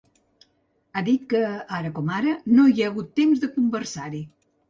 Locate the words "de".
3.45-3.53